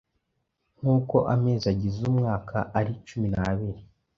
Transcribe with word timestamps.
nkuko 0.77 1.17
amezi 1.33 1.65
agize 1.73 1.99
umwaka 2.11 2.57
ari 2.79 2.93
cumi 3.07 3.27
nabiri 3.35 3.81